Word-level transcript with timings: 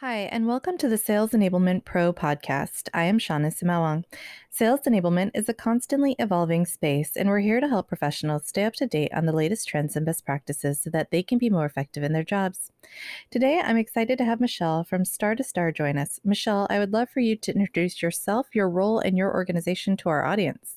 Hi, 0.00 0.28
and 0.30 0.46
welcome 0.46 0.78
to 0.78 0.88
the 0.88 0.96
Sales 0.96 1.32
Enablement 1.32 1.84
Pro 1.84 2.12
podcast. 2.12 2.88
I 2.94 3.02
am 3.06 3.18
Shawnna 3.18 3.52
Sumaoang. 3.52 4.04
Sales 4.48 4.82
enablement 4.86 5.32
is 5.34 5.48
a 5.48 5.52
constantly 5.52 6.14
evolving 6.20 6.66
space, 6.66 7.16
and 7.16 7.28
we're 7.28 7.40
here 7.40 7.58
to 7.58 7.66
help 7.66 7.88
professionals 7.88 8.46
stay 8.46 8.62
up 8.62 8.74
to 8.74 8.86
date 8.86 9.10
on 9.12 9.26
the 9.26 9.32
latest 9.32 9.66
trends 9.66 9.96
and 9.96 10.06
best 10.06 10.24
practices 10.24 10.80
so 10.80 10.90
that 10.90 11.10
they 11.10 11.24
can 11.24 11.36
be 11.36 11.50
more 11.50 11.66
effective 11.66 12.04
in 12.04 12.12
their 12.12 12.22
jobs. 12.22 12.70
Today, 13.32 13.60
I'm 13.60 13.76
excited 13.76 14.18
to 14.18 14.24
have 14.24 14.40
Michelle 14.40 14.84
from 14.84 15.02
Star2Star 15.02 15.74
join 15.74 15.98
us. 15.98 16.20
Michelle, 16.24 16.68
I 16.70 16.78
would 16.78 16.92
love 16.92 17.10
for 17.10 17.18
you 17.18 17.34
to 17.34 17.52
introduce 17.52 18.00
yourself, 18.00 18.54
your 18.54 18.70
role, 18.70 19.00
and 19.00 19.18
your 19.18 19.34
organization 19.34 19.96
to 19.96 20.10
our 20.10 20.24
audience. 20.24 20.76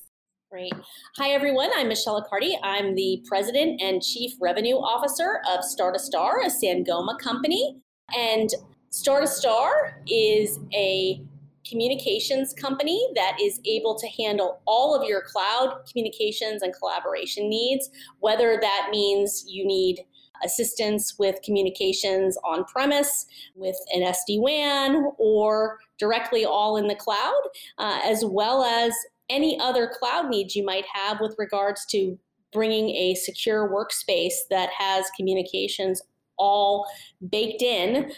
Great. 0.50 0.74
Hi, 1.18 1.28
everyone. 1.28 1.70
I'm 1.76 1.86
Michelle 1.86 2.20
Accardi. 2.20 2.56
I'm 2.64 2.96
the 2.96 3.24
President 3.28 3.80
and 3.80 4.02
Chief 4.02 4.32
Revenue 4.40 4.78
Officer 4.78 5.42
of 5.48 5.60
Star2Star, 5.60 6.44
a 6.44 6.50
Sangoma 6.50 7.16
company. 7.20 7.80
And 8.18 8.50
Star2Star 8.92 9.94
is 10.06 10.58
a 10.74 11.24
communications 11.66 12.52
company 12.52 13.08
that 13.14 13.38
is 13.40 13.58
able 13.64 13.98
to 13.98 14.06
handle 14.22 14.60
all 14.66 14.94
of 14.94 15.08
your 15.08 15.22
cloud 15.22 15.82
communications 15.90 16.60
and 16.60 16.74
collaboration 16.74 17.48
needs, 17.48 17.88
whether 18.20 18.58
that 18.60 18.88
means 18.90 19.46
you 19.48 19.66
need 19.66 20.04
assistance 20.44 21.14
with 21.18 21.40
communications 21.42 22.36
on 22.44 22.64
premise 22.64 23.26
with 23.54 23.76
an 23.94 24.02
SD 24.02 24.40
WAN 24.40 25.12
or 25.16 25.78
directly 25.98 26.44
all 26.44 26.76
in 26.76 26.86
the 26.86 26.94
cloud, 26.94 27.40
uh, 27.78 28.00
as 28.04 28.24
well 28.26 28.62
as 28.62 28.92
any 29.30 29.58
other 29.58 29.90
cloud 29.98 30.28
needs 30.28 30.54
you 30.54 30.64
might 30.64 30.84
have 30.92 31.18
with 31.18 31.34
regards 31.38 31.86
to 31.86 32.18
bringing 32.52 32.90
a 32.90 33.14
secure 33.14 33.70
workspace 33.70 34.34
that 34.50 34.68
has 34.76 35.06
communications 35.16 36.02
all 36.38 36.86
baked 37.30 37.62
in 37.62 38.10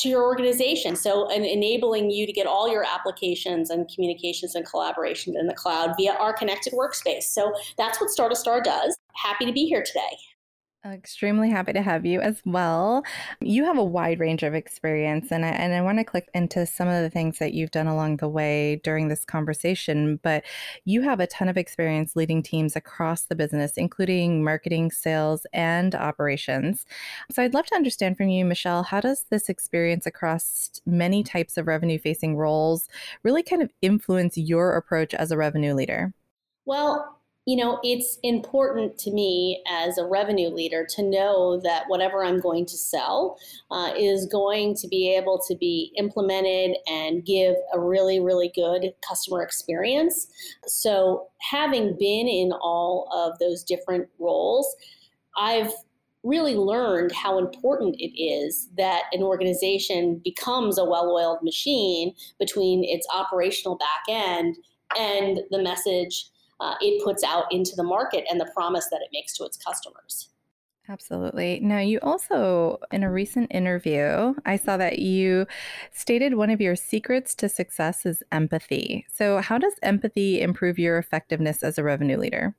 to 0.00 0.08
your 0.08 0.22
organization. 0.22 0.96
So, 0.96 1.28
enabling 1.30 2.10
you 2.10 2.26
to 2.26 2.32
get 2.32 2.46
all 2.46 2.70
your 2.70 2.84
applications 2.84 3.70
and 3.70 3.88
communications 3.92 4.54
and 4.54 4.66
collaborations 4.66 5.38
in 5.38 5.46
the 5.46 5.54
cloud 5.54 5.94
via 5.96 6.12
our 6.14 6.32
connected 6.32 6.72
workspace. 6.72 7.24
So, 7.24 7.52
that's 7.76 8.00
what 8.00 8.10
Star2Star 8.10 8.62
does. 8.62 8.96
Happy 9.14 9.46
to 9.46 9.52
be 9.52 9.66
here 9.66 9.82
today. 9.82 10.16
Extremely 10.82 11.50
happy 11.50 11.74
to 11.74 11.82
have 11.82 12.06
you 12.06 12.22
as 12.22 12.40
well. 12.46 13.02
You 13.42 13.66
have 13.66 13.76
a 13.76 13.84
wide 13.84 14.18
range 14.18 14.42
of 14.42 14.54
experience, 14.54 15.30
and 15.30 15.44
I, 15.44 15.48
and 15.48 15.74
I 15.74 15.82
want 15.82 15.98
to 15.98 16.04
click 16.04 16.30
into 16.32 16.64
some 16.64 16.88
of 16.88 17.02
the 17.02 17.10
things 17.10 17.38
that 17.38 17.52
you've 17.52 17.70
done 17.70 17.86
along 17.86 18.16
the 18.16 18.30
way 18.30 18.80
during 18.82 19.08
this 19.08 19.26
conversation. 19.26 20.18
But 20.22 20.42
you 20.86 21.02
have 21.02 21.20
a 21.20 21.26
ton 21.26 21.50
of 21.50 21.58
experience 21.58 22.16
leading 22.16 22.42
teams 22.42 22.76
across 22.76 23.26
the 23.26 23.34
business, 23.34 23.76
including 23.76 24.42
marketing, 24.42 24.90
sales, 24.90 25.46
and 25.52 25.94
operations. 25.94 26.86
So 27.30 27.42
I'd 27.42 27.52
love 27.52 27.66
to 27.66 27.74
understand 27.74 28.16
from 28.16 28.30
you, 28.30 28.46
Michelle, 28.46 28.82
how 28.82 29.02
does 29.02 29.26
this 29.28 29.50
experience 29.50 30.06
across 30.06 30.80
many 30.86 31.22
types 31.22 31.58
of 31.58 31.66
revenue 31.66 31.98
facing 31.98 32.36
roles 32.38 32.88
really 33.22 33.42
kind 33.42 33.60
of 33.60 33.70
influence 33.82 34.38
your 34.38 34.74
approach 34.76 35.12
as 35.12 35.30
a 35.30 35.36
revenue 35.36 35.74
leader? 35.74 36.14
Well, 36.64 37.19
you 37.46 37.56
know, 37.56 37.80
it's 37.82 38.18
important 38.22 38.98
to 38.98 39.10
me 39.10 39.62
as 39.68 39.96
a 39.96 40.04
revenue 40.04 40.50
leader 40.50 40.86
to 40.90 41.02
know 41.02 41.58
that 41.62 41.84
whatever 41.88 42.22
I'm 42.22 42.38
going 42.38 42.66
to 42.66 42.76
sell 42.76 43.38
uh, 43.70 43.92
is 43.96 44.26
going 44.26 44.76
to 44.76 44.88
be 44.88 45.14
able 45.16 45.42
to 45.48 45.56
be 45.56 45.92
implemented 45.96 46.76
and 46.86 47.24
give 47.24 47.56
a 47.72 47.80
really, 47.80 48.20
really 48.20 48.52
good 48.54 48.92
customer 49.08 49.42
experience. 49.42 50.28
So, 50.66 51.28
having 51.50 51.96
been 51.98 52.28
in 52.28 52.52
all 52.52 53.08
of 53.12 53.38
those 53.38 53.64
different 53.64 54.08
roles, 54.18 54.76
I've 55.36 55.72
really 56.22 56.54
learned 56.54 57.12
how 57.12 57.38
important 57.38 57.96
it 57.98 58.22
is 58.22 58.68
that 58.76 59.04
an 59.12 59.22
organization 59.22 60.20
becomes 60.22 60.76
a 60.78 60.84
well 60.84 61.10
oiled 61.10 61.42
machine 61.42 62.14
between 62.38 62.84
its 62.84 63.06
operational 63.14 63.76
back 63.78 64.02
end 64.14 64.56
and 64.98 65.40
the 65.50 65.62
message 65.62 66.26
uh, 66.60 66.74
it 66.80 67.02
puts 67.02 67.24
out 67.24 67.44
into 67.50 67.72
the 67.76 67.82
market 67.82 68.24
and 68.30 68.40
the 68.40 68.50
promise 68.54 68.88
that 68.90 69.00
it 69.02 69.08
makes 69.12 69.36
to 69.36 69.44
its 69.44 69.56
customers. 69.56 70.30
Absolutely. 70.88 71.60
Now, 71.60 71.78
you 71.78 72.00
also, 72.02 72.78
in 72.90 73.04
a 73.04 73.12
recent 73.12 73.54
interview, 73.54 74.34
I 74.44 74.56
saw 74.56 74.76
that 74.76 74.98
you 74.98 75.46
stated 75.92 76.34
one 76.34 76.50
of 76.50 76.60
your 76.60 76.74
secrets 76.74 77.34
to 77.36 77.48
success 77.48 78.04
is 78.04 78.24
empathy. 78.32 79.06
So, 79.12 79.38
how 79.38 79.56
does 79.56 79.74
empathy 79.82 80.40
improve 80.40 80.80
your 80.80 80.98
effectiveness 80.98 81.62
as 81.62 81.78
a 81.78 81.84
revenue 81.84 82.16
leader? 82.16 82.56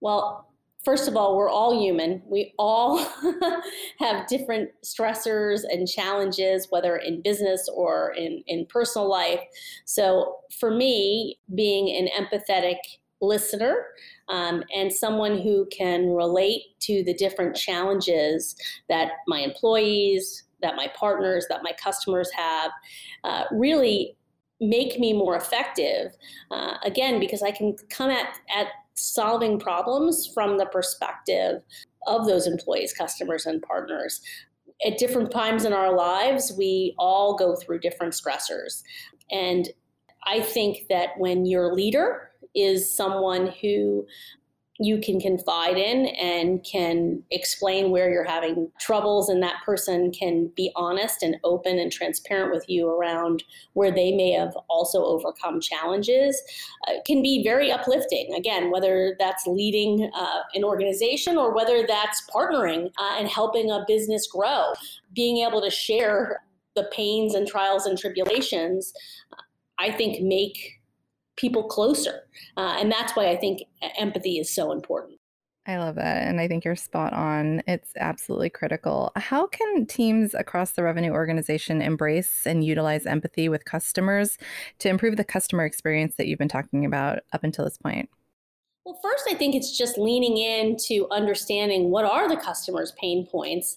Well, 0.00 0.48
first 0.84 1.06
of 1.06 1.16
all, 1.16 1.36
we're 1.36 1.50
all 1.50 1.80
human. 1.80 2.20
We 2.26 2.52
all 2.58 2.98
have 4.00 4.26
different 4.26 4.70
stressors 4.84 5.60
and 5.70 5.86
challenges, 5.86 6.66
whether 6.70 6.96
in 6.96 7.22
business 7.22 7.68
or 7.72 8.12
in, 8.16 8.42
in 8.48 8.66
personal 8.66 9.08
life. 9.08 9.40
So, 9.84 10.38
for 10.58 10.72
me, 10.72 11.38
being 11.54 11.94
an 11.94 12.08
empathetic 12.20 12.78
listener 13.20 13.86
um, 14.28 14.62
and 14.74 14.92
someone 14.92 15.38
who 15.38 15.66
can 15.66 16.10
relate 16.10 16.62
to 16.80 17.02
the 17.04 17.14
different 17.14 17.56
challenges 17.56 18.54
that 18.88 19.12
my 19.26 19.40
employees, 19.40 20.44
that 20.62 20.76
my 20.76 20.88
partners, 20.94 21.46
that 21.48 21.62
my 21.62 21.72
customers 21.82 22.30
have, 22.36 22.70
uh, 23.24 23.44
really 23.52 24.16
make 24.60 24.98
me 24.98 25.12
more 25.12 25.36
effective. 25.36 26.16
Uh, 26.50 26.74
again, 26.84 27.20
because 27.20 27.42
I 27.42 27.50
can 27.50 27.76
come 27.90 28.10
at, 28.10 28.38
at 28.54 28.68
solving 28.94 29.58
problems 29.58 30.26
from 30.26 30.58
the 30.58 30.66
perspective 30.66 31.62
of 32.06 32.26
those 32.26 32.46
employees, 32.46 32.92
customers, 32.92 33.46
and 33.46 33.62
partners. 33.62 34.20
At 34.86 34.98
different 34.98 35.30
times 35.30 35.64
in 35.64 35.72
our 35.72 35.94
lives, 35.94 36.52
we 36.56 36.94
all 36.98 37.36
go 37.36 37.56
through 37.56 37.80
different 37.80 38.14
stressors. 38.14 38.82
And 39.30 39.68
I 40.24 40.40
think 40.40 40.88
that 40.88 41.10
when 41.18 41.46
you're 41.46 41.70
a 41.70 41.74
leader, 41.74 42.27
is 42.54 42.90
someone 42.90 43.52
who 43.60 44.06
you 44.80 45.00
can 45.00 45.20
confide 45.20 45.76
in 45.76 46.06
and 46.06 46.64
can 46.64 47.22
explain 47.32 47.90
where 47.90 48.10
you're 48.10 48.22
having 48.22 48.70
troubles 48.78 49.28
and 49.28 49.42
that 49.42 49.56
person 49.66 50.12
can 50.12 50.50
be 50.54 50.70
honest 50.76 51.22
and 51.22 51.36
open 51.42 51.78
and 51.80 51.90
transparent 51.90 52.52
with 52.52 52.64
you 52.68 52.88
around 52.88 53.42
where 53.72 53.90
they 53.90 54.12
may 54.12 54.30
have 54.30 54.56
also 54.68 55.04
overcome 55.04 55.60
challenges 55.60 56.40
uh, 56.86 56.92
can 57.04 57.22
be 57.22 57.42
very 57.42 57.72
uplifting. 57.72 58.32
Again 58.34 58.70
whether 58.70 59.16
that's 59.18 59.46
leading 59.46 60.08
uh, 60.14 60.40
an 60.54 60.62
organization 60.62 61.36
or 61.36 61.52
whether 61.52 61.84
that's 61.86 62.22
partnering 62.32 62.86
uh, 62.98 63.16
and 63.18 63.28
helping 63.28 63.70
a 63.70 63.84
business 63.88 64.28
grow. 64.28 64.72
Being 65.12 65.38
able 65.44 65.60
to 65.60 65.70
share 65.70 66.42
the 66.76 66.88
pains 66.92 67.34
and 67.34 67.48
trials 67.48 67.86
and 67.86 67.98
tribulations 67.98 68.92
i 69.80 69.90
think 69.90 70.22
make 70.22 70.77
people 71.38 71.64
closer. 71.64 72.24
Uh, 72.56 72.76
and 72.78 72.92
that's 72.92 73.16
why 73.16 73.30
I 73.30 73.36
think 73.36 73.62
empathy 73.98 74.38
is 74.38 74.50
so 74.50 74.72
important. 74.72 75.18
I 75.66 75.76
love 75.76 75.96
that. 75.96 76.26
And 76.26 76.40
I 76.40 76.48
think 76.48 76.64
you're 76.64 76.76
spot 76.76 77.12
on. 77.12 77.62
It's 77.66 77.92
absolutely 77.98 78.48
critical. 78.48 79.12
How 79.16 79.46
can 79.46 79.84
teams 79.84 80.34
across 80.34 80.72
the 80.72 80.82
revenue 80.82 81.12
organization 81.12 81.82
embrace 81.82 82.46
and 82.46 82.64
utilize 82.64 83.04
empathy 83.04 83.50
with 83.50 83.66
customers 83.66 84.38
to 84.78 84.88
improve 84.88 85.18
the 85.18 85.24
customer 85.24 85.66
experience 85.66 86.16
that 86.16 86.26
you've 86.26 86.38
been 86.38 86.48
talking 86.48 86.86
about 86.86 87.18
up 87.34 87.44
until 87.44 87.66
this 87.66 87.76
point? 87.76 88.08
Well, 88.86 88.98
first, 89.02 89.26
I 89.30 89.34
think 89.34 89.54
it's 89.54 89.76
just 89.76 89.98
leaning 89.98 90.38
into 90.38 91.06
understanding 91.10 91.90
what 91.90 92.06
are 92.06 92.26
the 92.26 92.38
customer's 92.38 92.92
pain 92.92 93.26
points 93.26 93.76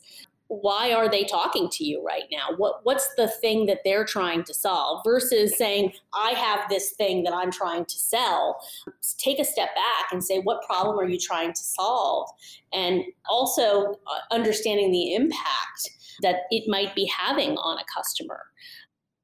why 0.51 0.91
are 0.91 1.09
they 1.09 1.23
talking 1.23 1.69
to 1.69 1.85
you 1.85 2.03
right 2.05 2.25
now? 2.29 2.57
What 2.57 2.81
what's 2.83 3.07
the 3.15 3.29
thing 3.29 3.67
that 3.67 3.79
they're 3.85 4.03
trying 4.03 4.43
to 4.43 4.53
solve 4.53 5.01
versus 5.05 5.57
saying 5.57 5.93
I 6.13 6.31
have 6.31 6.67
this 6.69 6.91
thing 6.91 7.23
that 7.23 7.33
I'm 7.33 7.51
trying 7.51 7.85
to 7.85 7.97
sell. 7.97 8.59
Take 9.17 9.39
a 9.39 9.45
step 9.45 9.69
back 9.75 10.11
and 10.11 10.21
say 10.21 10.39
what 10.39 10.61
problem 10.63 10.99
are 10.99 11.07
you 11.07 11.17
trying 11.17 11.53
to 11.53 11.63
solve? 11.63 12.29
And 12.73 13.03
also 13.29 13.93
uh, 13.93 14.19
understanding 14.29 14.91
the 14.91 15.15
impact 15.15 15.89
that 16.21 16.41
it 16.51 16.67
might 16.67 16.93
be 16.95 17.05
having 17.05 17.51
on 17.51 17.77
a 17.77 17.83
customer 17.95 18.41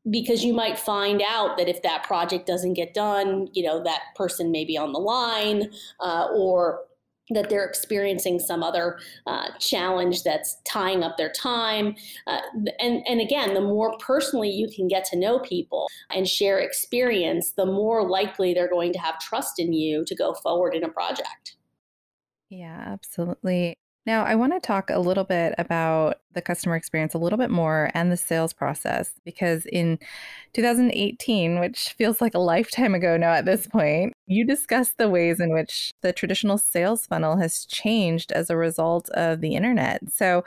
because 0.10 0.46
you 0.46 0.54
might 0.54 0.80
find 0.80 1.22
out 1.28 1.58
that 1.58 1.68
if 1.68 1.82
that 1.82 2.04
project 2.04 2.48
doesn't 2.48 2.74
get 2.74 2.94
done, 2.94 3.50
you 3.52 3.64
know, 3.64 3.84
that 3.84 4.04
person 4.16 4.50
may 4.50 4.64
be 4.64 4.78
on 4.78 4.94
the 4.94 5.00
line 5.00 5.70
uh, 6.00 6.28
or 6.34 6.87
that 7.32 7.50
they're 7.50 7.66
experiencing 7.66 8.40
some 8.40 8.64
other 8.64 8.98
uh, 9.26 9.50
challenge 9.60 10.24
that's 10.24 10.58
tying 10.66 11.04
up 11.04 11.18
their 11.18 11.32
time. 11.32 11.96
Uh, 12.26 12.40
and, 12.80 13.04
and 13.08 13.20
again, 13.20 13.54
the 13.54 13.62
more 13.62 13.98
personally 13.98 14.50
you 14.50 14.68
can 14.74 14.88
get 14.88 15.04
to 15.06 15.18
know 15.18 15.40
people 15.40 15.88
and 16.10 16.28
share 16.28 16.60
experience, 16.60 17.52
the 17.52 17.66
more 17.66 18.08
likely 18.08 18.54
they're 18.54 18.70
going 18.70 18.94
to 18.94 19.00
have 19.00 19.20
trust 19.20 19.60
in 19.60 19.74
you 19.74 20.06
to 20.06 20.16
go 20.16 20.34
forward 20.36 20.74
in 20.74 20.84
a 20.84 20.90
project. 20.90 21.58
Yeah, 22.50 22.82
absolutely. 22.86 23.78
Now, 24.08 24.24
I 24.24 24.36
want 24.36 24.54
to 24.54 24.62
talk 24.62 24.90
a 24.90 25.00
little 25.00 25.26
bit 25.26 25.54
about 25.58 26.22
the 26.32 26.42
customer 26.42 26.78
experience 26.78 27.14
a 27.14 27.18
little 27.18 27.38
bit 27.38 27.50
more 27.50 27.92
and 27.94 28.10
the 28.10 28.16
sales 28.16 28.54
process 28.54 29.12
because 29.26 29.66
in 29.66 30.00
2018, 30.54 31.60
which 31.60 31.90
feels 31.90 32.22
like 32.22 32.34
a 32.34 32.40
lifetime 32.40 32.96
ago 32.96 33.18
now 33.18 33.34
at 33.34 33.44
this 33.44 33.68
point, 33.68 34.14
you 34.26 34.46
discussed 34.46 34.98
the 34.98 35.10
ways 35.10 35.42
in 35.42 35.52
which 35.52 35.92
the 36.04 36.14
traditional 36.14 36.58
sales 36.58 37.06
funnel 37.06 37.36
has 37.36 37.66
changed 37.66 38.32
as 38.32 38.50
a 38.50 38.56
result 38.56 39.10
of 39.10 39.42
the 39.42 39.56
internet. 39.56 40.02
So, 40.10 40.46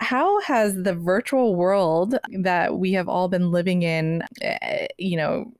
how 0.00 0.40
has 0.42 0.82
the 0.82 0.94
virtual 0.94 1.54
world 1.54 2.18
that 2.42 2.78
we 2.78 2.92
have 2.92 3.08
all 3.08 3.28
been 3.28 3.50
living 3.50 3.82
in, 3.82 4.22
eh, 4.42 4.88
you 4.98 5.16
know, 5.16 5.52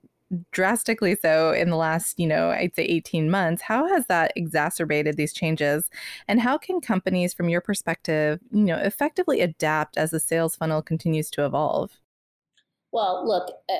drastically 0.51 1.15
so 1.15 1.51
in 1.51 1.69
the 1.69 1.75
last, 1.75 2.19
you 2.19 2.27
know, 2.27 2.51
I'd 2.51 2.75
say 2.75 2.83
18 2.83 3.29
months. 3.29 3.61
How 3.61 3.87
has 3.87 4.05
that 4.07 4.31
exacerbated 4.35 5.17
these 5.17 5.33
changes? 5.33 5.89
And 6.27 6.39
how 6.39 6.57
can 6.57 6.81
companies, 6.81 7.33
from 7.33 7.49
your 7.49 7.61
perspective, 7.61 8.39
you 8.51 8.63
know, 8.63 8.77
effectively 8.77 9.41
adapt 9.41 9.97
as 9.97 10.11
the 10.11 10.19
sales 10.19 10.55
funnel 10.55 10.81
continues 10.81 11.29
to 11.31 11.45
evolve? 11.45 11.91
Well, 12.91 13.27
look, 13.27 13.51
uh, 13.69 13.73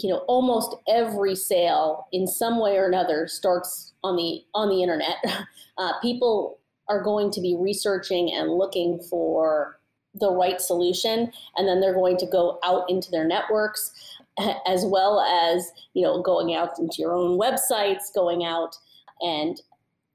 you 0.00 0.08
know, 0.08 0.18
almost 0.28 0.74
every 0.88 1.36
sale 1.36 2.06
in 2.12 2.26
some 2.26 2.60
way 2.60 2.76
or 2.76 2.86
another 2.86 3.28
starts 3.28 3.92
on 4.02 4.16
the 4.16 4.42
on 4.54 4.68
the 4.68 4.82
internet. 4.82 5.16
Uh, 5.78 5.98
people 6.02 6.60
are 6.90 7.02
going 7.02 7.30
to 7.30 7.40
be 7.40 7.56
researching 7.58 8.30
and 8.34 8.52
looking 8.52 9.00
for 9.08 9.80
the 10.14 10.30
right 10.30 10.60
solution 10.60 11.32
and 11.56 11.66
then 11.66 11.80
they're 11.80 11.94
going 11.94 12.18
to 12.18 12.26
go 12.26 12.58
out 12.62 12.88
into 12.90 13.10
their 13.10 13.26
networks 13.26 13.92
as 14.66 14.84
well 14.84 15.20
as 15.20 15.70
you 15.94 16.02
know 16.02 16.22
going 16.22 16.54
out 16.54 16.78
into 16.78 16.96
your 16.98 17.12
own 17.12 17.38
websites 17.38 18.12
going 18.14 18.44
out 18.44 18.76
and 19.20 19.60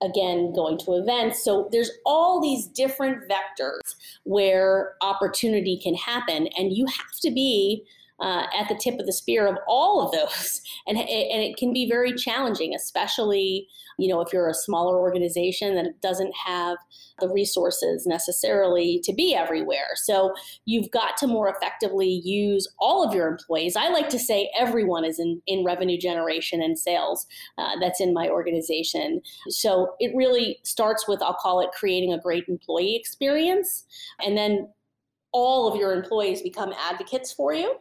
again 0.01 0.53
going 0.53 0.77
to 0.77 0.93
events. 0.93 1.43
So 1.43 1.69
there's 1.71 1.91
all 2.05 2.41
these 2.41 2.67
different 2.67 3.23
vectors 3.29 3.95
where 4.23 4.93
opportunity 5.01 5.79
can 5.81 5.95
happen 5.95 6.47
and 6.57 6.71
you 6.75 6.85
have 6.85 7.19
to 7.21 7.31
be 7.31 7.83
uh, 8.19 8.43
at 8.57 8.67
the 8.69 8.75
tip 8.75 8.99
of 8.99 9.05
the 9.05 9.13
spear 9.13 9.47
of 9.47 9.57
all 9.67 10.01
of 10.01 10.11
those. 10.11 10.61
And, 10.87 10.97
and 10.97 11.43
it 11.43 11.57
can 11.57 11.73
be 11.73 11.89
very 11.89 12.13
challenging 12.13 12.73
especially 12.73 13.67
you 13.97 14.07
know 14.07 14.21
if 14.21 14.31
you're 14.31 14.47
a 14.47 14.53
smaller 14.53 14.97
organization 14.97 15.75
that 15.75 15.99
doesn't 16.01 16.33
have 16.45 16.77
the 17.19 17.29
resources 17.29 18.05
necessarily 18.05 19.01
to 19.03 19.13
be 19.13 19.33
everywhere. 19.35 19.95
So 19.95 20.33
you've 20.65 20.91
got 20.91 21.17
to 21.17 21.27
more 21.27 21.49
effectively 21.49 22.21
use 22.23 22.67
all 22.79 23.03
of 23.03 23.13
your 23.13 23.27
employees. 23.27 23.75
I 23.75 23.89
like 23.89 24.09
to 24.09 24.19
say 24.19 24.51
everyone 24.57 25.03
is 25.03 25.19
in, 25.19 25.41
in 25.47 25.65
revenue 25.65 25.97
generation 25.97 26.61
and 26.61 26.77
sales 26.77 27.25
uh, 27.57 27.79
that's 27.79 27.99
in 27.99 28.13
my 28.13 28.29
organization. 28.29 29.21
So 29.49 29.95
it 29.99 30.15
really 30.15 30.59
starts 30.63 31.07
with 31.07 31.21
i'll 31.21 31.33
call 31.33 31.59
it 31.59 31.69
creating 31.71 32.13
a 32.13 32.19
great 32.19 32.45
employee 32.47 32.95
experience. 32.95 33.85
And 34.23 34.37
then 34.37 34.69
all 35.31 35.71
of 35.71 35.79
your 35.79 35.93
employees 35.93 36.41
become 36.41 36.73
advocates 36.79 37.33
for 37.33 37.53
you 37.53 37.75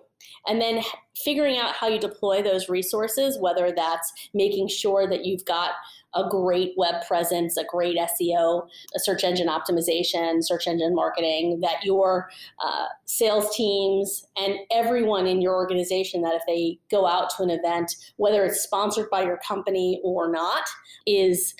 and 0.46 0.60
then 0.60 0.82
figuring 1.14 1.58
out 1.58 1.74
how 1.74 1.88
you 1.88 1.98
deploy 1.98 2.42
those 2.42 2.68
resources, 2.68 3.38
whether 3.38 3.72
that's 3.74 4.12
making 4.34 4.68
sure 4.68 5.08
that 5.08 5.24
you've 5.24 5.44
got 5.44 5.72
a 6.14 6.28
great 6.28 6.72
web 6.76 7.06
presence, 7.06 7.56
a 7.56 7.64
great 7.64 7.96
SEO, 7.96 8.66
a 8.94 8.98
search 8.98 9.22
engine 9.22 9.48
optimization, 9.48 10.42
search 10.42 10.66
engine 10.66 10.94
marketing, 10.94 11.60
that 11.60 11.84
your 11.84 12.30
uh, 12.64 12.86
sales 13.04 13.54
teams 13.54 14.26
and 14.36 14.54
everyone 14.70 15.26
in 15.26 15.42
your 15.42 15.54
organization, 15.54 16.22
that 16.22 16.34
if 16.34 16.42
they 16.46 16.78
go 16.90 17.06
out 17.06 17.30
to 17.36 17.42
an 17.42 17.50
event, 17.50 17.94
whether 18.16 18.44
it's 18.44 18.62
sponsored 18.62 19.10
by 19.10 19.22
your 19.22 19.38
company 19.46 20.00
or 20.02 20.30
not, 20.30 20.62
is 21.06 21.54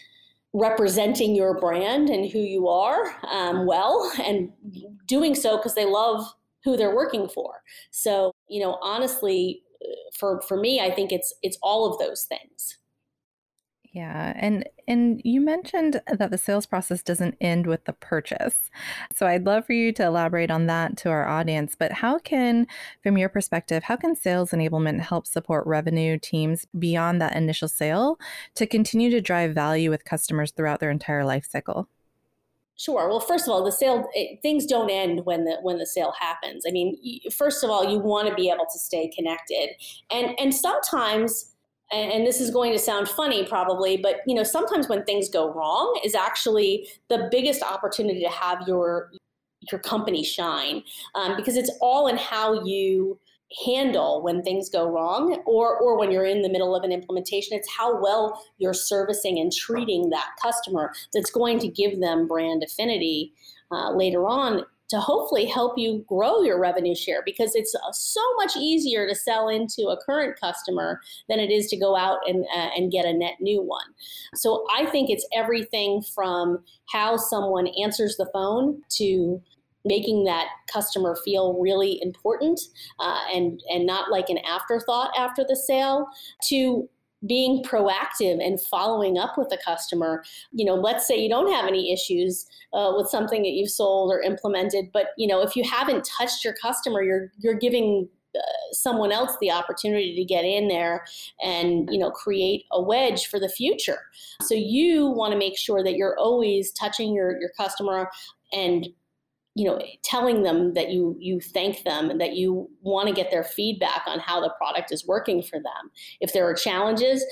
representing 0.53 1.35
your 1.35 1.61
brand 1.61 2.09
and 2.09 2.31
who 2.31 2.39
you 2.39 2.67
are 2.67 3.15
um, 3.31 3.67
well 3.67 4.11
and 4.25 4.51
doing 5.07 5.35
so 5.35 5.59
because 5.59 5.75
they 5.75 5.85
love 5.85 6.25
who 6.65 6.77
they're 6.77 6.95
working 6.95 7.29
for. 7.29 7.63
So, 7.91 8.33
you 8.49 8.61
know, 8.61 8.79
honestly, 8.83 9.63
for 10.19 10.41
for 10.43 10.57
me, 10.57 10.81
I 10.81 10.91
think 10.91 11.13
it's 11.13 11.35
it's 11.43 11.59
all 11.63 11.91
of 11.91 11.99
those 11.99 12.25
things. 12.25 12.79
Yeah, 13.93 14.35
and 14.37 14.69
and 14.87 15.23
you 15.25 15.41
mentioned 15.41 16.03
that 16.07 16.31
the 16.31 16.37
sales 16.37 16.67
process 16.67 17.03
doesn't 17.03 17.37
end 17.41 17.67
with 17.67 17.85
the 17.87 17.95
purchase. 17.95 18.71
So 19.15 19.27
I'd 19.27 19.47
love 19.47 19.65
for 19.65 19.73
you 19.73 19.91
to 19.93 20.05
elaborate 20.05 20.51
on 20.51 20.67
that 20.67 20.99
to 20.99 21.09
our 21.09 21.27
audience, 21.27 21.75
but 21.79 21.93
how 21.93 22.19
can 22.19 22.67
from 23.03 23.17
your 23.17 23.31
perspective, 23.31 23.85
how 23.85 23.97
can 23.97 24.15
sales 24.15 24.51
enablement 24.51 25.01
help 25.01 25.27
support 25.27 25.67
revenue 25.67 26.19
teams 26.19 26.67
beyond 26.79 27.23
that 27.23 27.37
initial 27.37 27.69
sale 27.69 28.19
to 28.57 28.67
continue 28.67 29.09
to 29.11 29.23
drive 29.23 29.55
value 29.55 29.89
with 29.89 30.05
customers 30.05 30.51
throughout 30.51 30.81
their 30.81 30.91
entire 30.91 31.25
life 31.25 31.47
cycle? 31.49 31.89
Sure. 32.79 33.09
Well, 33.09 33.21
first 33.21 33.47
of 33.47 33.53
all, 33.53 33.65
the 33.65 33.73
sale 33.73 34.07
it, 34.15 34.41
things 34.43 34.67
don't 34.67 34.91
end 34.91 35.25
when 35.25 35.45
the 35.45 35.57
when 35.63 35.79
the 35.79 35.87
sale 35.87 36.13
happens. 36.19 36.65
I 36.69 36.73
mean, 36.73 36.99
first 37.33 37.65
of 37.65 37.71
all, 37.71 37.91
you 37.91 37.99
want 37.99 38.29
to 38.29 38.35
be 38.35 38.51
able 38.51 38.67
to 38.71 38.79
stay 38.79 39.09
connected, 39.09 39.71
and 40.11 40.39
and 40.39 40.55
sometimes, 40.55 41.55
and, 41.91 42.13
and 42.13 42.27
this 42.27 42.39
is 42.39 42.51
going 42.51 42.73
to 42.73 42.79
sound 42.79 43.09
funny 43.09 43.47
probably, 43.47 43.97
but 43.97 44.17
you 44.27 44.35
know, 44.35 44.43
sometimes 44.43 44.89
when 44.91 45.05
things 45.05 45.31
go 45.31 45.51
wrong 45.55 45.99
is 46.05 46.15
actually 46.15 46.87
the 47.09 47.29
biggest 47.31 47.63
opportunity 47.63 48.21
to 48.21 48.29
have 48.31 48.69
your 48.69 49.11
your 49.73 49.81
company 49.81 50.23
shine 50.23 50.83
um, 51.15 51.35
because 51.37 51.57
it's 51.57 51.71
all 51.81 52.07
in 52.09 52.17
how 52.17 52.63
you 52.65 53.19
handle 53.65 54.23
when 54.23 54.43
things 54.43 54.69
go 54.69 54.89
wrong 54.89 55.41
or 55.47 55.79
or 55.79 55.97
when 55.97 56.11
you're 56.11 56.25
in 56.25 56.43
the 56.43 56.49
middle 56.49 56.75
of 56.75 56.83
an 56.83 56.91
implementation 56.91 57.57
it's 57.57 57.71
how 57.71 58.01
well 58.03 58.43
you're 58.59 58.75
servicing 58.75 59.39
and 59.39 59.53
treating 59.53 60.11
that 60.11 60.31
customer 60.43 60.93
that's 61.15 61.31
going 61.31 61.59
to 61.59 61.69
give 61.69 62.01
them 62.01 62.27
brand 62.27 62.65
affinity 62.65 63.33
uh, 63.71 63.93
later 63.93 64.27
on 64.27 64.65
to 64.89 65.01
hopefully 65.01 65.47
help 65.47 65.77
you 65.77 66.05
grow 66.09 66.43
your 66.43 66.61
revenue 66.61 66.95
share 66.95 67.23
because 67.25 67.55
it's 67.55 67.75
uh, 67.75 67.93
so 67.93 68.21
much 68.37 68.57
easier 68.57 69.09
to 69.09 69.15
sell 69.15 69.49
into 69.49 69.89
a 69.89 69.97
current 70.05 70.39
customer 70.39 71.01
than 71.29 71.41
it 71.41 71.51
is 71.51 71.67
to 71.69 71.77
go 71.77 71.97
out 71.97 72.19
and, 72.27 72.45
uh, 72.55 72.71
and 72.77 72.93
get 72.93 73.05
a 73.05 73.13
net 73.13 73.35
new 73.41 73.61
one. 73.61 73.87
So 74.35 74.65
I 74.77 74.87
think 74.87 75.11
it's 75.11 75.27
everything 75.35 76.03
from 76.15 76.63
how 76.93 77.17
someone 77.17 77.69
answers 77.83 78.17
the 78.17 78.31
phone 78.33 78.83
to 78.91 79.43
making 79.87 80.25
that 80.25 80.49
customer 80.73 81.17
feel 81.25 81.59
really 81.61 82.01
important 82.03 82.61
uh, 83.01 83.21
and 83.33 83.61
and 83.69 83.87
not 83.87 84.11
like 84.11 84.29
an 84.29 84.39
afterthought 84.39 85.11
after 85.17 85.45
the 85.49 85.57
sale 85.57 86.07
to 86.49 86.89
being 87.27 87.65
proactive 87.65 88.45
and 88.45 88.61
following 88.61 89.17
up 89.17 89.39
with 89.39 89.49
the 89.49 89.59
customer. 89.65 90.23
You 90.53 90.67
know 90.67 90.75
let's 90.75 91.07
say 91.07 91.17
you 91.17 91.29
don't 91.29 91.53
have 91.53 91.67
any 91.67 91.93
issues 91.93 92.47
uh, 92.73 92.93
with 92.97 93.09
something 93.09 93.43
that 93.43 93.53
you've 93.53 93.71
sold 93.71 94.13
or 94.13 94.21
implemented 94.21 94.87
but 94.93 95.09
you 95.17 95.27
know 95.27 95.41
if 95.41 95.57
you 95.57 95.65
haven't 95.65 96.09
touched 96.19 96.45
your 96.45 96.55
customer 96.61 97.03
you're 97.03 97.33
you're 97.39 97.55
giving 97.55 98.09
uh, 98.37 98.73
someone 98.73 99.13
else 99.13 99.33
the 99.41 99.51
opportunity 99.51 100.15
to 100.15 100.25
get 100.25 100.45
in 100.45 100.69
there 100.69 101.07
and 101.43 101.89
you 101.91 101.99
know 101.99 102.11
create 102.11 102.65
a 102.73 102.83
wedge 102.83 103.27
for 103.27 103.41
the 103.41 103.49
future. 103.49 104.01
So 104.43 104.55
you 104.55 105.07
want 105.07 105.33
to 105.33 105.39
make 105.39 105.57
sure 105.57 105.83
that 105.83 105.97
you're 105.97 106.19
always 106.19 106.73
touching 106.73 107.15
your 107.15 107.41
your 107.41 107.51
customer 107.57 108.11
and 108.53 108.89
you 109.57 109.67
know 109.67 109.81
telling 110.05 110.43
them 110.43 110.75
that 110.75 110.91
you 110.91 111.17
you 111.19 111.41
thank 111.41 111.83
them 111.83 112.11
and 112.11 112.21
that 112.21 112.37
you 112.37 112.71
want 112.83 113.09
to 113.09 113.15
get 113.15 113.31
their 113.31 113.43
feedback 113.43 114.03
on 114.07 114.21
how 114.21 114.39
the 114.41 114.53
product 114.59 114.93
is 114.93 115.07
working 115.07 115.43
for 115.43 115.59
them. 115.59 115.91
If 116.21 116.33
there 116.33 116.47
are 116.47 116.55
challenges 116.55 117.25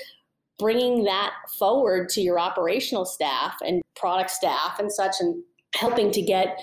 bringing 0.59 1.05
that 1.05 1.33
forward 1.59 2.09
to 2.09 2.21
your 2.21 2.39
operational 2.39 3.05
staff 3.05 3.57
and 3.61 3.83
product 3.95 4.31
staff 4.31 4.79
and 4.79 4.91
such 4.91 5.17
and 5.21 5.43
helping 5.75 6.11
to 6.13 6.23
get 6.23 6.59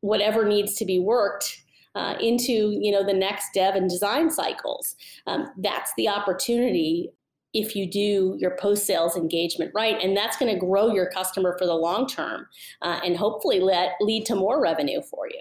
whatever 0.00 0.44
needs 0.44 0.74
to 0.74 0.84
be 0.84 0.98
worked 0.98 1.62
uh, 1.94 2.14
into 2.20 2.76
you 2.80 2.92
know 2.92 3.04
the 3.04 3.14
next 3.14 3.46
dev 3.54 3.74
and 3.74 3.88
design 3.88 4.30
cycles 4.30 4.94
um, 5.26 5.48
that's 5.58 5.92
the 5.96 6.08
opportunity 6.08 7.10
if 7.54 7.74
you 7.74 7.90
do 7.90 8.36
your 8.38 8.56
post 8.56 8.86
sales 8.86 9.16
engagement 9.16 9.70
right. 9.74 10.02
And 10.02 10.16
that's 10.16 10.36
going 10.36 10.52
to 10.52 10.58
grow 10.58 10.92
your 10.92 11.10
customer 11.10 11.56
for 11.58 11.66
the 11.66 11.74
long 11.74 12.06
term 12.06 12.46
uh, 12.82 13.00
and 13.04 13.16
hopefully 13.16 13.60
let, 13.60 13.92
lead 14.00 14.26
to 14.26 14.34
more 14.34 14.60
revenue 14.60 15.00
for 15.02 15.26
you. 15.28 15.40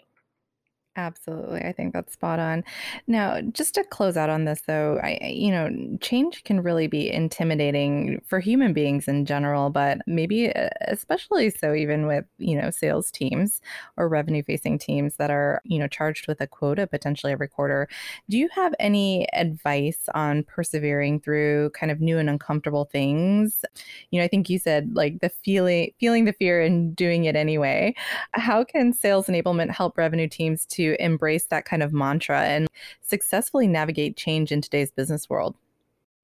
Absolutely. 1.00 1.62
I 1.64 1.74
think 1.74 1.94
that's 1.94 2.14
spot 2.14 2.40
on. 2.40 2.64
Now, 3.06 3.40
just 3.42 3.76
to 3.76 3.84
close 3.84 4.18
out 4.18 4.32
on 4.32 4.46
this 4.46 4.62
though, 4.62 4.98
I 5.04 5.20
you 5.32 5.52
know, 5.52 5.70
change 6.02 6.44
can 6.44 6.60
really 6.64 6.88
be 6.88 7.12
intimidating 7.12 8.20
for 8.26 8.40
human 8.40 8.74
beings 8.74 9.08
in 9.08 9.24
general, 9.26 9.70
but 9.70 10.00
maybe 10.08 10.52
uh, 10.52 10.70
especially 10.88 11.52
so 11.52 11.76
even 11.76 12.08
with, 12.08 12.26
you 12.40 12.60
know, 12.60 12.72
sales 12.72 13.12
teams 13.12 13.62
or 13.96 14.10
revenue 14.10 14.42
facing 14.42 14.80
teams 14.80 15.18
that 15.18 15.30
are, 15.30 15.62
you 15.66 15.78
know, 15.78 15.88
charged 15.88 16.28
with 16.28 16.42
a 16.42 16.48
quota 16.48 16.88
potentially 16.88 17.32
every 17.32 17.48
quarter. 17.48 17.88
Do 18.28 18.38
you 18.40 18.50
have 18.56 18.74
any 18.80 19.28
advice 19.34 20.10
on 20.16 20.44
persevering 20.46 21.20
through 21.20 21.70
kind 21.80 21.92
of 21.92 22.02
new 22.02 22.18
and 22.18 22.28
uncomfortable 22.28 22.86
things? 22.86 23.64
You 24.12 24.20
know, 24.20 24.26
I 24.26 24.28
think 24.28 24.50
you 24.50 24.60
said 24.60 24.96
like 24.96 25.20
the 25.20 25.30
feeling 25.30 25.92
feeling 26.00 26.26
the 26.26 26.34
fear 26.34 26.62
and 26.62 26.96
doing 26.96 27.26
it 27.26 27.36
anyway. 27.36 27.94
How 28.34 28.64
can 28.64 28.94
sales 28.94 29.28
enablement 29.28 29.72
help 29.72 29.98
revenue 29.98 30.28
teams 30.28 30.66
embrace 31.00 31.46
that 31.46 31.66
kind 31.66 31.84
of 31.84 31.94
mantra 31.94 32.42
and 32.42 32.68
successfully 33.02 33.68
navigate 33.68 34.16
change 34.16 34.52
in 34.52 34.62
today's 34.62 34.92
business 34.92 35.30
world? 35.30 35.56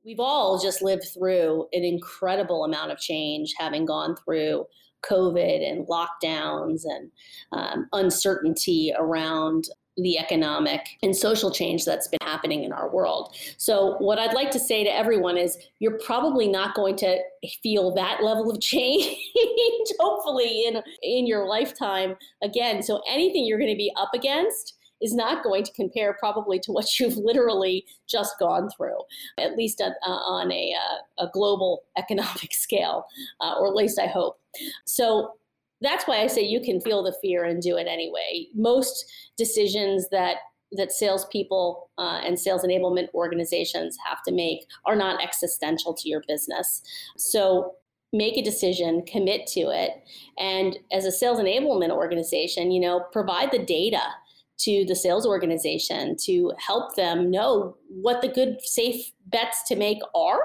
We've 0.06 0.20
all 0.20 0.60
just 0.60 0.82
lived 0.82 1.06
through 1.14 1.68
an 1.74 1.84
incredible 1.84 2.66
amount 2.66 2.92
of 2.92 3.00
change, 3.00 3.54
having 3.58 3.86
gone 3.86 4.16
through 4.18 4.66
COVID 5.04 5.70
and 5.70 5.88
lockdowns 5.88 6.84
and 6.86 7.12
um, 7.52 7.88
uncertainty 7.94 8.94
around 8.98 9.66
the 9.98 10.18
economic 10.18 10.82
and 11.04 11.16
social 11.16 11.52
change 11.52 11.86
that's 11.86 12.08
been 12.08 12.20
happening 12.24 12.64
in 12.64 12.72
our 12.72 12.90
world. 12.90 13.36
So, 13.58 13.96
what 14.00 14.20
I'd 14.20 14.34
like 14.34 14.52
to 14.52 14.60
say 14.60 14.84
to 14.84 14.94
everyone 14.94 15.38
is 15.38 15.58
you're 15.80 16.00
probably 16.00 16.48
not 16.48 16.76
going 16.76 16.96
to 16.98 17.20
feel 17.62 17.94
that 17.96 18.24
level 18.24 18.50
of 18.50 18.60
change, 18.62 19.18
hopefully, 20.00 20.66
in, 20.66 20.82
in 21.04 21.28
your 21.28 21.48
lifetime 21.48 22.16
again. 22.42 22.82
So, 22.82 23.02
anything 23.08 23.46
you're 23.46 23.60
going 23.60 23.72
to 23.72 23.78
be 23.78 23.92
up 23.98 24.10
against 24.14 24.76
is 25.04 25.14
not 25.14 25.44
going 25.44 25.64
to 25.66 25.74
compare 25.74 26.14
probably 26.14 26.60
to 26.60 26.72
what 26.72 26.88
you've 27.00 27.18
literally 27.18 27.86
just 28.08 28.40
gone 28.40 28.70
through, 28.76 28.98
at 29.38 29.56
least 29.56 29.82
on, 29.82 29.92
uh, 30.08 30.10
on 30.10 30.52
a, 30.52 30.74
uh, 30.74 31.26
a 31.26 31.30
global 31.32 31.84
economic 31.98 32.52
scale, 32.54 33.06
uh, 33.42 33.56
or 33.60 33.68
at 33.68 33.76
least 33.76 34.00
I 34.00 34.08
hope. 34.08 34.40
So, 34.86 35.34
that's 35.84 36.08
why 36.08 36.22
I 36.22 36.28
say 36.28 36.42
you 36.42 36.62
can 36.62 36.82
feel 36.82 37.04
the 37.04 37.16
fear 37.22 37.44
and 37.44 37.62
do 37.62 37.78
it 37.78 37.88
anyway. 37.88 38.48
Most 38.56 39.06
decisions 39.38 40.10
that 40.10 40.38
that 40.76 40.92
salespeople 40.92 41.92
uh, 42.00 42.22
and 42.26 42.40
sales 42.40 42.64
enablement 42.64 43.08
organizations 43.14 43.96
have 44.08 44.24
to 44.26 44.34
make 44.34 44.66
are 44.86 44.96
not 44.96 45.22
existential 45.22 45.94
to 45.94 46.10
your 46.10 46.24
business. 46.28 46.82
So 47.16 47.74
make 48.12 48.38
a 48.38 48.42
decision, 48.42 49.04
commit 49.06 49.46
to 49.48 49.62
it, 49.62 49.92
and 50.40 50.80
as 50.92 51.06
a 51.06 51.12
sales 51.12 51.40
enablement 51.40 51.92
organization, 51.92 52.72
you 52.72 52.80
know, 52.80 53.06
provide 53.12 53.52
the 53.52 53.64
data 53.64 54.02
to 54.60 54.86
the 54.86 54.96
sales 54.96 55.26
organization 55.26 56.16
to 56.16 56.54
help 56.58 56.96
them 56.96 57.30
know 57.30 57.76
what 57.88 58.22
the 58.22 58.28
good, 58.28 58.62
safe 58.62 59.12
bets 59.34 59.64
to 59.68 59.76
make 59.76 60.00
are, 60.16 60.40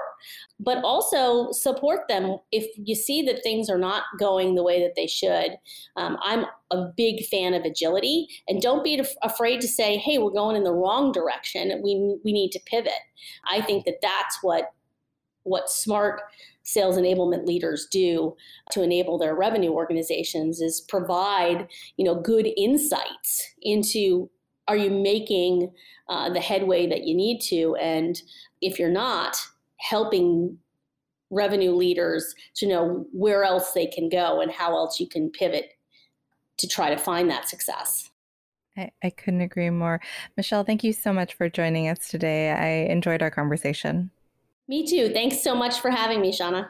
but 0.59 0.83
also 0.83 1.51
support 1.53 2.01
them 2.09 2.37
if 2.51 2.65
you 2.75 2.95
see 2.95 3.21
that 3.21 3.41
things 3.41 3.69
are 3.69 3.77
not 3.77 4.03
going 4.19 4.55
the 4.55 4.63
way 4.63 4.81
that 4.81 4.95
they 4.97 5.07
should. 5.07 5.51
Um, 5.95 6.17
I'm 6.21 6.45
a 6.71 6.87
big 6.97 7.25
fan 7.27 7.53
of 7.53 7.63
agility, 7.63 8.27
and 8.49 8.61
don't 8.61 8.83
be 8.83 9.01
afraid 9.23 9.61
to 9.61 9.67
say, 9.67 9.97
"Hey, 9.97 10.17
we're 10.17 10.31
going 10.31 10.57
in 10.57 10.65
the 10.65 10.73
wrong 10.73 11.13
direction. 11.13 11.81
We 11.81 12.17
we 12.25 12.33
need 12.33 12.51
to 12.51 12.59
pivot." 12.65 12.91
I 13.49 13.61
think 13.61 13.85
that 13.85 14.01
that's 14.01 14.39
what 14.41 14.73
what 15.43 15.69
smart 15.69 16.21
sales 16.63 16.97
enablement 16.97 17.47
leaders 17.47 17.87
do 17.91 18.35
to 18.71 18.83
enable 18.83 19.17
their 19.17 19.35
revenue 19.35 19.71
organizations 19.71 20.61
is 20.61 20.81
provide 20.81 21.67
you 21.97 22.05
know 22.05 22.15
good 22.15 22.47
insights 22.57 23.53
into 23.61 24.29
are 24.67 24.77
you 24.77 24.91
making 24.91 25.71
uh, 26.09 26.29
the 26.29 26.39
headway 26.39 26.85
that 26.85 27.05
you 27.05 27.15
need 27.15 27.39
to 27.39 27.75
and 27.77 28.21
if 28.61 28.79
you're 28.79 28.89
not 28.89 29.37
helping 29.77 30.57
revenue 31.29 31.71
leaders 31.71 32.33
to 32.55 32.67
know 32.67 33.05
where 33.11 33.43
else 33.43 33.71
they 33.73 33.85
can 33.85 34.09
go 34.09 34.41
and 34.41 34.51
how 34.51 34.75
else 34.75 34.99
you 34.99 35.07
can 35.07 35.29
pivot 35.29 35.73
to 36.57 36.67
try 36.67 36.89
to 36.89 36.97
find 36.97 37.29
that 37.29 37.47
success 37.47 38.09
I, 38.79 38.91
I 39.03 39.09
couldn't 39.09 39.41
agree 39.41 39.69
more. 39.69 39.99
Michelle, 40.37 40.63
thank 40.63 40.83
you 40.83 40.93
so 40.93 41.11
much 41.11 41.33
for 41.33 41.49
joining 41.49 41.89
us 41.89 42.07
today. 42.07 42.51
I 42.51 42.91
enjoyed 42.91 43.21
our 43.21 43.31
conversation. 43.31 44.09
Me 44.67 44.85
too. 44.85 45.09
Thanks 45.09 45.41
so 45.41 45.53
much 45.53 45.79
for 45.79 45.89
having 45.89 46.21
me, 46.21 46.31
Shawnna. 46.31 46.69